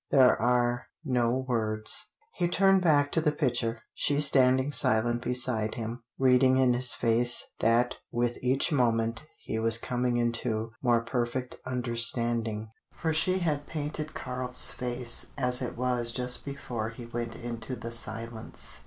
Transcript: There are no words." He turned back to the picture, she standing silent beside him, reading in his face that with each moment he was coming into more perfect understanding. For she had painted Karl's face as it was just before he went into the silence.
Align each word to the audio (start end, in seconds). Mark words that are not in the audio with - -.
There 0.09 0.35
are 0.41 0.87
no 1.05 1.45
words." 1.47 2.07
He 2.33 2.47
turned 2.47 2.81
back 2.81 3.11
to 3.11 3.21
the 3.21 3.31
picture, 3.31 3.83
she 3.93 4.19
standing 4.19 4.71
silent 4.71 5.21
beside 5.21 5.75
him, 5.75 6.01
reading 6.17 6.57
in 6.57 6.73
his 6.73 6.95
face 6.95 7.51
that 7.59 7.97
with 8.11 8.39
each 8.41 8.71
moment 8.71 9.27
he 9.41 9.59
was 9.59 9.77
coming 9.77 10.17
into 10.17 10.71
more 10.81 11.01
perfect 11.01 11.57
understanding. 11.67 12.71
For 12.95 13.13
she 13.13 13.37
had 13.45 13.67
painted 13.67 14.15
Karl's 14.15 14.73
face 14.73 15.27
as 15.37 15.61
it 15.61 15.77
was 15.77 16.11
just 16.11 16.45
before 16.45 16.89
he 16.89 17.05
went 17.05 17.35
into 17.35 17.75
the 17.75 17.91
silence. 17.91 18.79